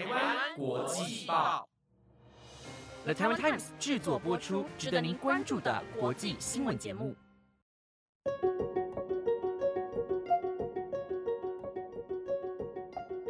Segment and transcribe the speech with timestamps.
[0.00, 1.68] 台湾国际报
[3.04, 7.14] ，The Taiwan Times 制作播出，值得您关注的国际新闻节目。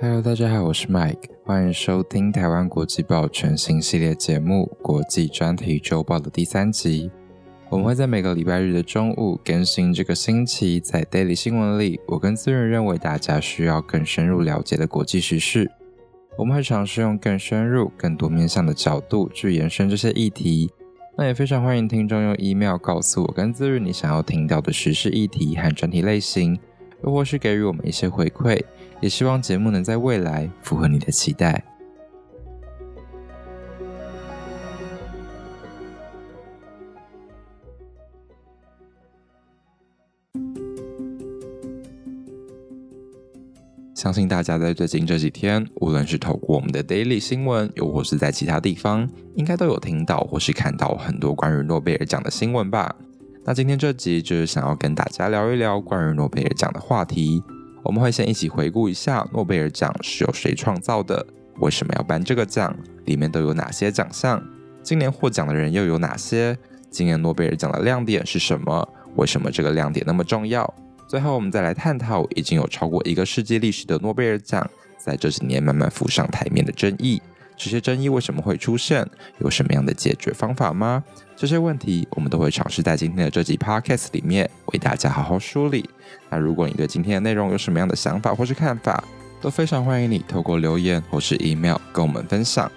[0.01, 7.11] Hello，大家好，我是 Mike，欢迎收听台湾国际报全新系列节目《国际专题周报》的第三集。
[7.68, 15.68] 我们会在每个礼拜日的中午更新这个星期在 Daily 新闻里，我跟资源认为大家需要更深入了解的国际时事。
[16.41, 20.71] 我们会尝试用更深入、更多面向的角度去延伸这些议题。
[21.18, 26.58] 那也非常欢迎听众用 email 告诉我跟资源你想要听到的时事议题和专题类型，
[27.04, 28.58] 又或是给予我们一些回馈。
[29.03, 31.63] 也希望节目能在未来符合你的期待。
[44.00, 52.97] 相信大家在最近这几天，无论是透过我们的 daily 新闻，又或是在其他地方，应该都有听到或是看到很多关于诺贝尔奖的新闻吧？
[53.44, 57.42] 那今天这集就是想要跟大家聊一聊关于诺贝尔奖的话题。
[57.83, 61.27] 我们会先一起回顾一下诺贝尔奖是由谁创造的，
[61.58, 62.74] 为什么要颁这个奖，
[63.05, 64.42] 里面都有哪些奖项，
[64.83, 66.56] 今年获奖的人又有哪些，
[66.89, 70.72] 今年诺贝尔奖的亮点是什么，为什么这个亮点那么重要？
[71.11, 74.64] 最后，我们再来探讨已经有超过一个世纪历史的诺贝尔奖，
[74.97, 77.20] 在这几年慢慢浮上台面的争议。
[77.56, 79.05] 这些争议为什么会出现？
[79.39, 81.02] 有什么样的解决方法吗？
[81.34, 85.91] 这些问题，我们都会尝试在今天的这集 podcast 里面为大家好好梳理。
[86.30, 89.02] 那如果你对今天的内容有什么样的想法或是看法，
[89.41, 92.70] 都非常欢迎你透过留言或是 email 跟我们分享。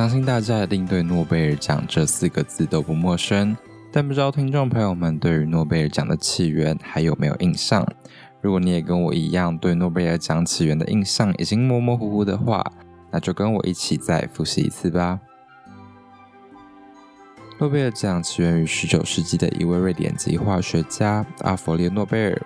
[0.00, 3.54] 相信大家一定对诺贝尔奖这四个字都不陌生，
[3.92, 7.86] 但不知道听众朋友们对于诺贝尔奖的起源还有没有印象？
[8.40, 12.64] 如果你也跟我一样对诺贝尔奖起源的印象已经模模糊糊的话，
[13.10, 15.20] 那就跟我一起再复习一次吧。
[17.58, 22.42] 诺贝尔奖起源于十九世纪的一位瑞典籍化学家阿弗列诺贝尔。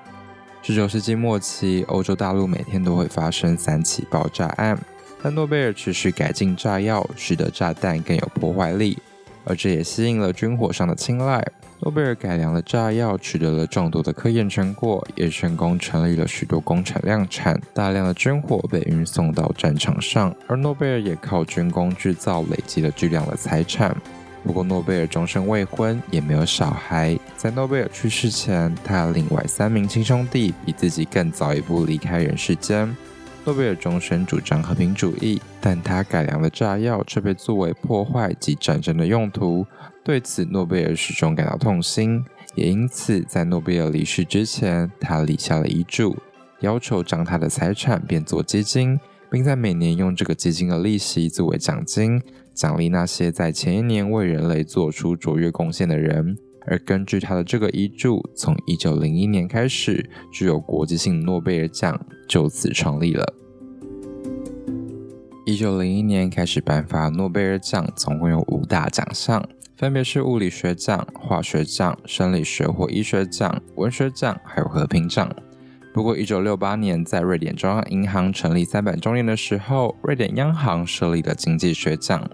[0.60, 4.76] 十九世纪末期，欧洲大陆每天都会发生三起爆炸案，
[5.24, 8.98] 但诺贝尔持续改进炸药，使得炸弹更有破坏力，
[9.46, 11.42] 而这也吸引了军火商的青睐。
[11.80, 23.96] 诺贝尔改良了炸药，取得了众多的科研成果，也成功成立了许多工厂量产，大量的军火被运送到战场上，而诺贝尔也靠军工制造累积了巨量的财产。
[24.44, 27.18] 不过，诺贝尔终身未婚，也没有小孩。
[27.34, 32.94] 在诺贝尔去世前，他另外三名亲兄弟比自己更早一步离开人世间。
[33.46, 39.66] 诺贝尔终身主张和平主义，但他改良的炸药却被作为破坏及战争的用途。
[40.02, 46.16] 对此，诺贝尔始终感到痛心，也因此在诺贝尔离世之前，他立下了遗嘱，
[46.60, 48.98] 要求将他的财产变作基金，
[49.30, 52.22] 并在每年用这个基金的利息作为奖金，
[52.54, 56.38] 奖励那些在前一年为人类做出卓越贡献的人。
[56.66, 63.34] 而根据他的这个遗嘱，从一九零一年开始，具有国际性的诺贝尔奖就此创立了。
[65.46, 69.46] 一九零一年开始颁发诺贝尔奖，总共有五大奖项。
[69.76, 75.28] 分别是物理学奖、化学奖、生理学或医学奖、文学奖，还有和平奖。
[75.92, 82.28] 不过，一九六八年在瑞典中央银行成立三百周年的时候，瑞典央行设立了经济学奖。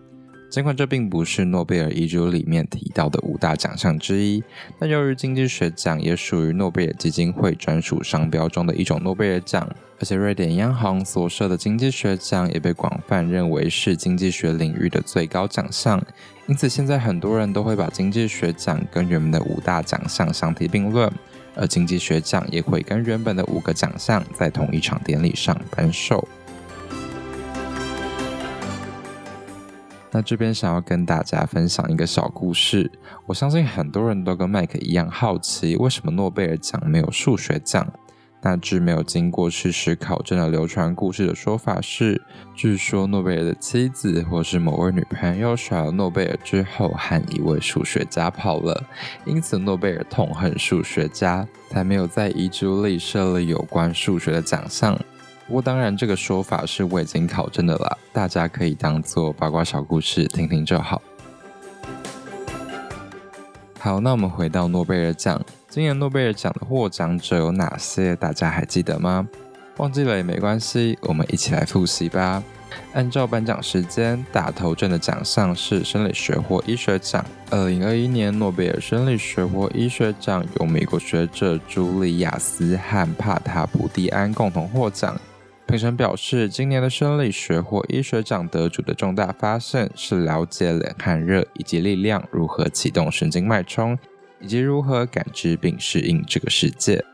[0.51, 4.43] 尽管这并不是诺贝尔遗嘱里面提到的五大奖项之一，
[4.81, 9.65] 但由于经济学奖也属于诺贝尔基金会专属商标中的一种诺贝尔奖，
[10.01, 16.03] 而且瑞典央行所设的经济学奖也被广泛认为是经济学领域的最高奖项。
[16.49, 21.09] 因此，现在很多人都会把经济学奖跟原本的五大奖项相提并论，
[21.55, 26.27] 而经济学奖也会跟原本的五个奖项在同一场典礼上颁授。
[30.13, 32.91] 那这边想要跟大家分享一个小故事，
[33.27, 37.87] 我相信很多人都跟麦克一样好奇，为什么诺贝尔奖没有数学奖？
[38.43, 42.21] 那据没有经过事实考证的流传故事的说法是，
[42.55, 48.83] 据说诺贝尔的妻子或是某位女朋友甩了诺贝尔之后，和一位数学家跑了，
[49.27, 54.99] 因此诺贝尔痛恨数学家，才没有在遗嘱里设立有关数学的奖项。
[55.51, 61.03] 不过当然，这个说法是未经考证的啦，大家可以当做八卦小故事听听就好。
[63.81, 65.45] 好，那我们回到诺贝尔奖。
[65.69, 68.15] 今年诺贝尔奖的获奖者有哪些？
[68.15, 69.27] 大家还记得吗？
[69.79, 72.41] 忘记了也没关系，我们一起来复习吧。
[72.93, 77.27] 按照颁奖时间，打头阵的奖项是生理学或医学奖。
[77.51, 85.21] 二零二一年诺贝尔生理学或医学奖由美国学者朱莉亚斯和帕塔普蒂安共同获奖。
[85.71, 93.97] 评审表示，今年的生理学或医学奖得主的重大发现是了解冷和热以及力量如何启动神经脉冲，
[94.41, 97.05] 以及如何感知并适应这个世界。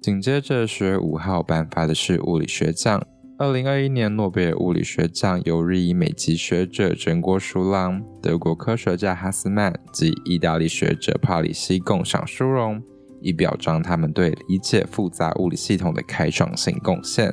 [0.00, 3.06] 紧接着，十月五号颁发的是物理学奖。
[3.38, 12.82] 二零二一年诺贝尔物理学奖由日裔美籍学者真锅淑郎、德国科学家哈斯曼及意大利学者帕里西共享殊荣，
[13.20, 17.32] 以表彰他们对理解复杂物理系统的开创性贡献。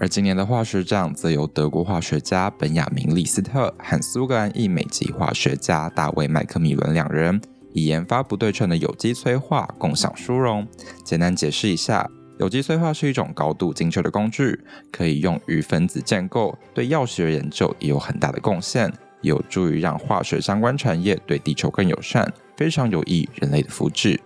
[0.00, 7.40] 而今年的化学奖则由德国化学家本雅明·李斯特和苏格兰裔美籍化学家大卫·麦克米伦两人。
[7.74, 10.66] 以研发不对称的有机催化共享殊荣。
[11.04, 12.06] 简单解释一下，
[12.38, 14.60] 有机催化是一种高度精确的工具，
[14.90, 18.92] 可以用于分子建构，对药学研究也有很大的贡献，
[19.22, 24.18] 有助于让化学相关产业对地球更友善，非常有益人类的福祉。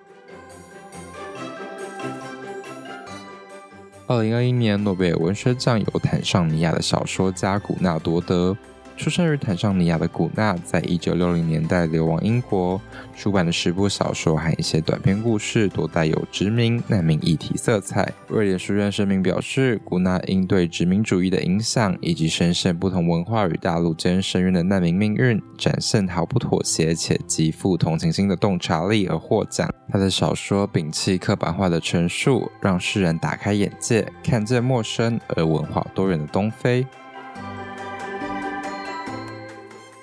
[4.08, 8.56] 二零二一年诺贝尔文学奖由坦桑尼亚的小说家古纳多德。
[8.96, 12.80] 出生于坦桑尼亚的古纳，在一九六零年代流亡英国，
[13.14, 18.12] 出版的十部小说和一些短篇故事，多带有殖民、难民议题色彩。
[18.26, 29.72] 瑞典书院声明表示，古纳因对殖民主义的影响，以及深陷不同文化与大陆间深渊的难民命运，展现毫不妥协且极富同情心的洞察力而获奖。
[29.92, 36.84] 他的小说摒弃刻板化的陈述，让世人打开眼界，看见陌生而文化多元的东非。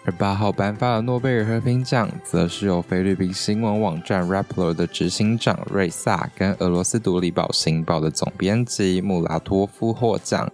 [0.06, 10.52] 而八号颁发的诺贝尔和平奖，则是由菲律宾新闻网站 Rappler 的执行长瑞萨跟俄罗斯独立报《新报》的总编辑穆拉托夫获奖。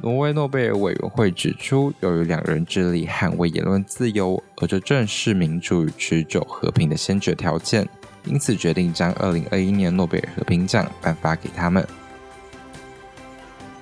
[0.00, 7.86] 挪威诺贝尔委员会指出，由于两人致力捍卫言论自由，而这正是民主与持久和平的先决条件，
[8.24, 11.86] 因此决定将2021年诺贝尔和平奖颁发给他们。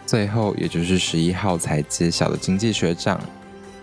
[0.05, 3.21] 最后，也就是十一号才揭晓的经济学奖。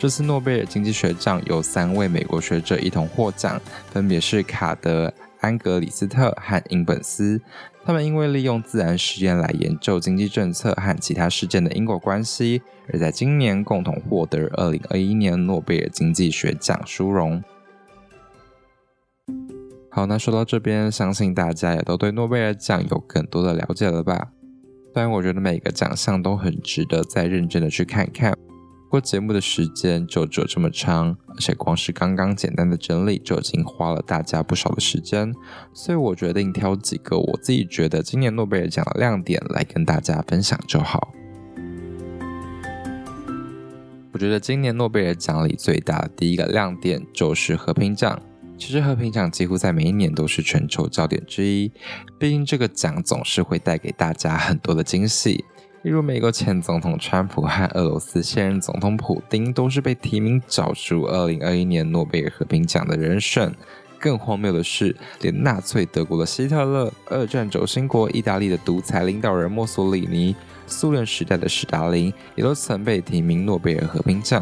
[0.03, 3.57] 这次诺贝尔经济学奖有三位美国学者一同获奖，
[3.89, 5.07] 分别是卡德·
[5.39, 7.39] 安格里斯特和因本斯。
[7.85, 12.61] 他们因为利用自然实验来研究经济政策和其他事件的因果关系，
[12.91, 17.41] 而在今年共同获得2021年诺贝尔经济学奖殊荣。
[19.89, 24.33] 好，那说到这边，相信大家也都对诺贝尔奖有更多的了解了吧？
[24.93, 28.37] 虽然我觉得每个奖项都很值得再认真的去看看。
[28.93, 35.33] 过节目的时间就只有这么长，而且光是刚刚简单的整理就已经花了大家不少的时间，
[35.73, 41.11] 所以我决定挑几个我自己觉得今年诺贝尔奖的亮点来跟大家分享就好。
[44.11, 48.21] 我觉得今年诺贝尔奖里最大的第一个亮点就是和平奖。
[48.59, 51.71] 其实和平奖几乎在每一年都是全球焦点之一，
[52.19, 55.43] 毕竟这个奖总是会带给大家很多的惊喜。
[55.83, 63.53] 例如，美国前总统川普和俄罗斯现任总统普京都是被提名角逐二零二一年诺贝尔和平奖的人选。
[63.99, 70.33] 更荒谬的是，连纳粹德国的希特勒、二战轴心国意大利的独裁领导人墨索里尼、
[70.67, 74.41] 苏联时代的史达林，也都曾被提名诺贝尔和平奖。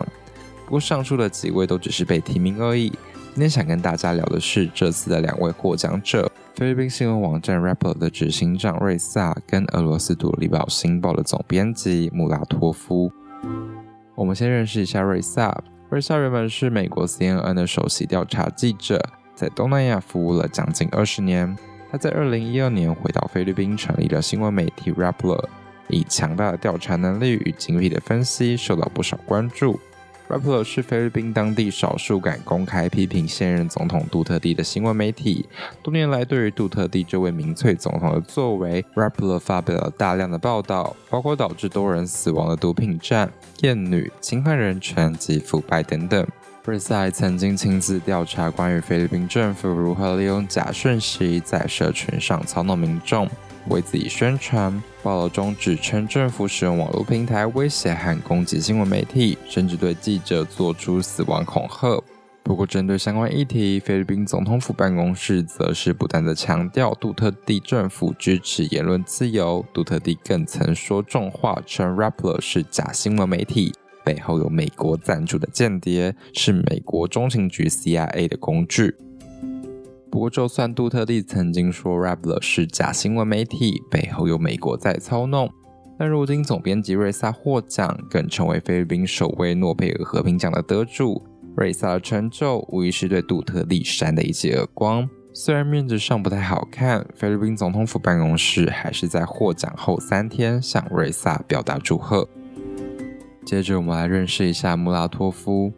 [0.65, 2.89] 不过，上述的几位都只是被提名而已。
[3.33, 13.09] 今天想跟大家聊的是这次的两位获奖者：菲律宾新闻网站 Rapper 的执行长瑞萨，跟俄罗斯独立报《新报》的总编辑穆拉托夫。
[14.15, 15.63] 我们先认识一下瑞萨。
[15.89, 19.01] 瑞萨原本是美国 CNN 的首席调查记者，
[19.33, 21.57] 在东南亚服务了将近二十年。
[21.89, 25.41] 他在二零一二年回到菲律宾，成立了新闻媒体 Rapper，
[25.87, 29.79] 以强大的调查能力与精辟的分析，受到不少关注。
[30.31, 35.45] Rappler 是菲律宾当地少数敢公开批评现任总统杜特地的新闻媒体。
[35.83, 46.25] 多年来，对于杜特地这位民粹总统的作为，Rappler 发表了大量的报道，包括导致多人死亡的毒品战、艳女、侵犯人权及腐败等等。
[46.63, 53.27] 瑞塞曾经亲自调查关于菲律宾政府如何利用假讯息在社群上操弄民众。
[53.69, 62.01] 为自己宣传，报道中指称政府使用网络平台威胁和攻击新闻媒体，甚至对记者做出死亡恐吓。
[62.43, 69.63] 不过，针对相关议题，菲律宾总统府办公室则是不断的强调，杜特地政府支持言论自由。
[69.71, 73.71] 杜特地更曾说重话，称 Rappler 是假新闻媒体，
[74.03, 78.95] 背后有美国赞助的间谍，是美国中情局 CIA 的工具。
[80.11, 85.49] 不过，就算杜特利曾经说 Rappler 是假新闻媒体，背后有美国在操弄，
[85.97, 91.25] 但如今总编辑瑞萨获奖，更成为菲律宾首位诺贝尔和平奖的得主。
[91.55, 95.09] 瑞萨的成就无疑是对杜特利扇的一记耳光。
[95.33, 102.27] 虽然面子上不太好看，菲律宾总统府办公室还是在获奖后三天向瑞萨表达祝贺。
[103.45, 105.71] 接着，我们来认识一下穆拉托夫。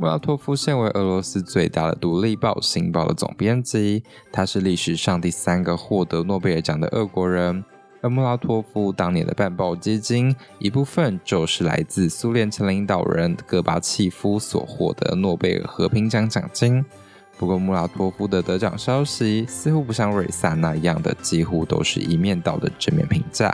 [0.00, 7.64] 穆拉托夫现为俄罗斯最大的独立报《新报》的总编辑，他是历史上第三个获得诺贝尔奖的俄国人。
[8.00, 16.84] 而穆拉托夫当年的办报基金，一部分就是来自苏联前领导人戈巴契夫所获得诺贝尔和平奖奖金。
[17.36, 23.52] 不过，穆拉托夫的得奖消息似乎不像瑞萨那样的，几乎都是一面倒的正面评价。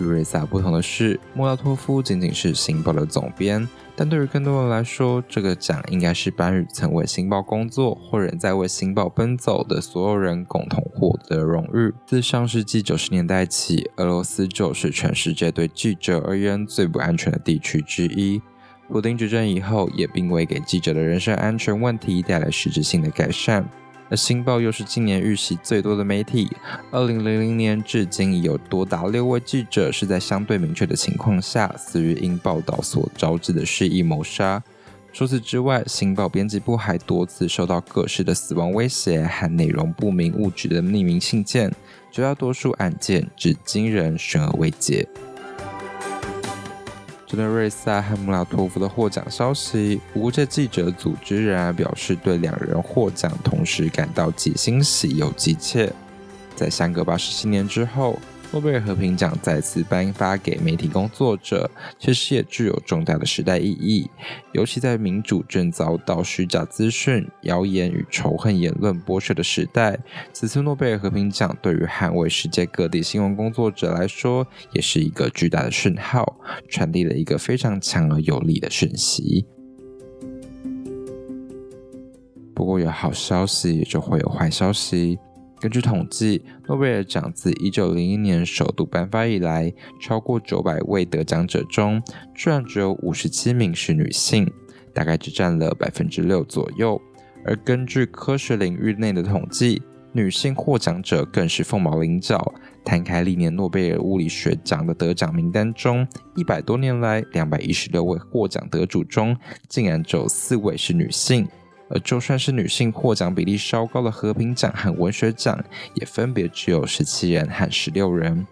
[0.00, 3.66] 与瑞萨不同的是，穆拉托夫仅仅是《新报》的总编。
[3.98, 11.94] 但对于更多人来说，这个奖应该是班宇曾为《星报》工作或仍在为《星报》奔走的所有人共同获得的荣誉。
[12.04, 18.42] 自上世纪九十年代起，俄罗斯就是全世界对记者而言最不安全的地区之一。
[18.88, 23.66] 普丁执政以后，也并未给记者的人身安全问题带来实质性的改善。
[24.08, 26.48] 而《星报》又是今年遇袭最多的媒体。
[26.90, 34.62] 二零零零年至今，已有多达六位记者是在相对明确的情况下死于因报道所招致的蓄意谋杀。
[35.12, 41.72] 除此之外，《星报》编辑部还多次受到各式的死亡威胁和内容不明物质的匿名信件，
[42.12, 45.08] 绝大多数案件至今仍悬而未决。
[47.26, 55.92] 针对瑞萨和穆拉托夫的获奖消息，无界记者组织仍然表示对两人获奖同时感到既欣喜又急切。
[56.54, 58.18] 在相隔八十七年之后。
[58.52, 64.08] 诺贝尔和平奖再次颁发给媒体工作者，其实也具有重大的时代意义。
[64.52, 69.98] 尤其在民主正遭到虚假资讯、谣言与仇恨言论剥削的时代，
[70.32, 79.44] 此次诺贝尔和平奖对于捍卫世界各地新闻工作者来说，也是一个巨大的讯号，传递了一个非常强而有力的讯息。
[82.54, 85.18] 不过，有好消息就会有坏消息。
[85.58, 92.02] 根据统计，诺贝尔奖自1901年首度颁发以来，超过900位得奖者中，
[92.34, 94.50] 居然只有57名是女性，
[94.92, 97.00] 大概只占了百分之六左右。
[97.44, 99.80] 而根据科学领域内的统计，
[100.12, 102.54] 女性获奖者更是凤毛麟角。
[102.84, 109.36] 摊开历年诺贝尔物理学奖的得奖名单中，一百多年来216位获奖得主中，
[109.68, 111.48] 竟然只有四位是女性。
[111.88, 115.62] 而就算是女性获奖比例稍高的和平奖和文学奖，
[115.94, 118.46] 也分别只有十七人和十六人。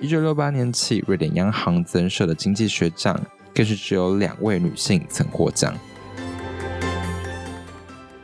[0.00, 3.18] 一九六八年起，瑞典央行增设的经济学奖，
[3.54, 5.72] 更是只有两位女性曾获奖。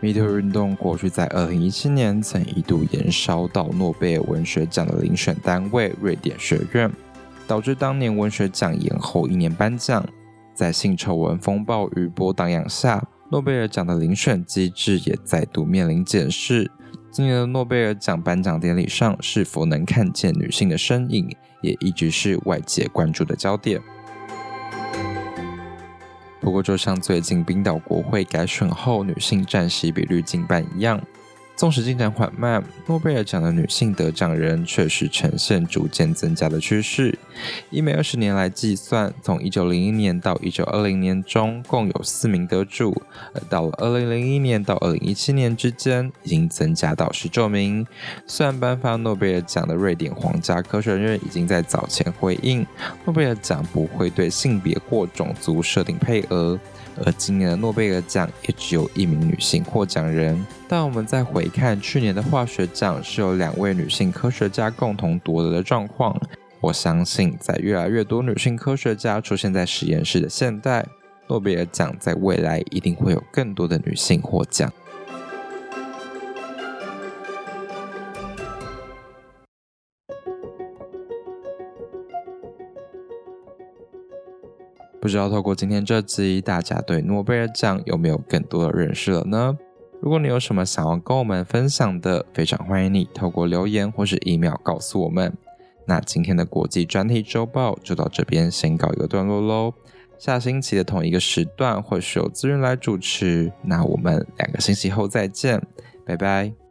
[0.00, 6.91] 米特运动过去在二零一七年曾一度延烧到诺贝尔文学奖的遴选单位瑞典学院，
[7.47, 10.05] 导致当年文学奖延后一年颁奖。
[10.55, 13.05] 在性丑闻风暴余波荡漾下。
[13.31, 16.71] 诺贝尔奖的遴选机制也再度面临检视。
[17.11, 21.29] 今年的诺贝尔奖颁奖典礼上，是否能看见女性的身影，
[21.61, 23.81] 也一直是外界关注的焦点。
[26.41, 30.99] 不过，就像最近冰岛国会改选后，女性占席比率近半一样。
[31.59, 37.19] 纵使进展缓慢，诺贝尔奖的女性得奖人确实呈现逐渐增加的趋势。
[37.71, 42.93] 以每二十年来计算，从一九零一年到一九二零年中，共有四名得主；
[43.35, 47.85] 而到了二零零一年到二零一七年之间，已经增加到十九名。
[48.25, 52.65] 虽然颁发诺贝尔奖的瑞典皇家科学院已经在早前回应，
[53.05, 56.57] 诺贝尔奖不会对性别或种族设定配额。
[57.05, 60.47] 而今年的诺贝尔奖也只有一名女性获奖人。
[60.67, 66.19] 但我们再回看去年的化学奖，是由两位女性科学家共同夺得的状况。
[66.61, 70.85] 我相信，在越来越多女性科学家出现在实验室的现代，
[71.28, 74.73] 诺贝尔奖在未来一定会有更多的女性获奖。
[85.09, 89.57] 不知道透过今天这集，大家对诺贝尔奖有没有更多的认识了呢？
[90.03, 95.33] 如果你有什么想要跟我们分享的，非常欢迎你透过留言或是 email 告诉我们。
[95.87, 99.73] 那今天的国际专题周报就到这边先告一个段落喽。
[100.19, 105.59] 下星期的同一个时段会是由资源来主持，那我们两个星期后再见，
[106.05, 106.68] 拜拜。